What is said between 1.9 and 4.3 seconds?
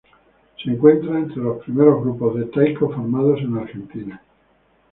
grupos de taiko formados en Argentina.